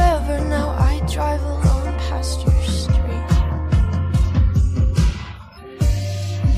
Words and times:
forever, 0.00 0.44
now 0.48 0.68
I 0.70 1.00
drive 1.14 1.42
alone 1.42 1.92
past 2.08 2.42
your 2.46 2.62
street. 2.62 3.30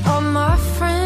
All 0.07 0.21
my 0.21 0.57
friends 0.77 1.02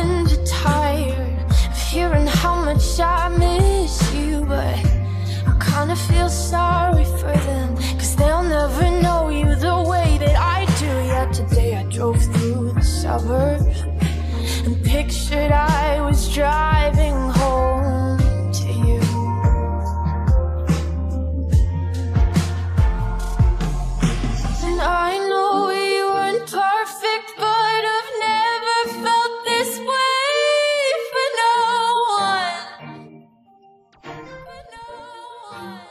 Oh, 35.51 35.86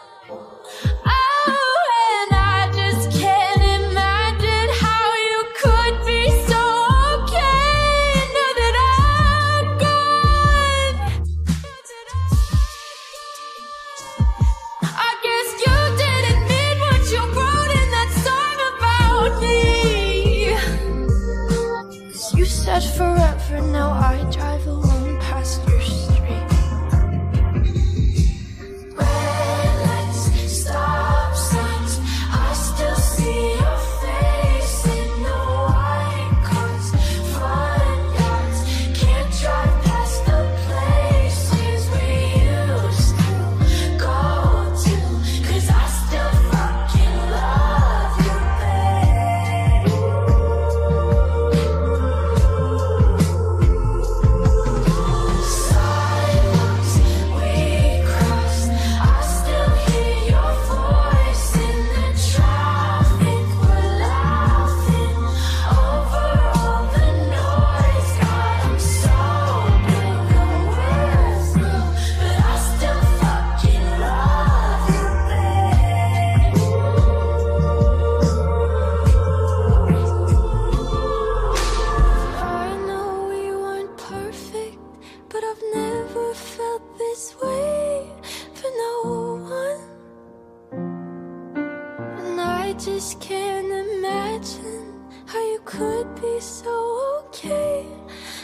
just 92.78 93.22
can't 93.22 93.72
imagine 93.72 95.02
how 95.25 95.40
you 95.40 95.62
could 95.63 96.13
be 96.16 96.40
so 96.41 97.24
okay 97.25 97.86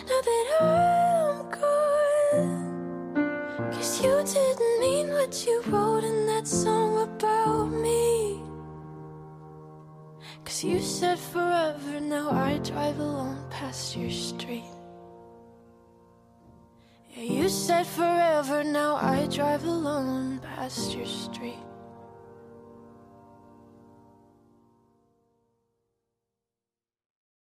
now 0.07 0.21
that 0.21 0.45
I'm 0.61 1.49
gone. 1.51 3.11
Cause 3.73 4.01
you 4.01 4.23
didn't 4.23 4.79
mean 4.79 5.09
what 5.09 5.45
you 5.45 5.61
wrote 5.67 6.05
in 6.05 6.25
that 6.27 6.47
song 6.47 7.01
about 7.01 7.65
me. 7.65 8.41
Cause 10.45 10.63
you 10.63 10.79
said 10.79 11.19
forever, 11.19 11.99
now 11.99 12.29
I 12.31 12.57
drive 12.59 12.99
alone 12.99 13.43
past 13.49 13.97
your 13.97 14.11
street. 14.11 14.63
Yeah, 17.09 17.23
you 17.23 17.49
said 17.49 17.85
forever, 17.85 18.63
now 18.63 18.95
I 18.95 19.27
drive 19.27 19.65
alone 19.65 20.39
past 20.39 20.95
your 20.95 21.05
street. 21.05 21.59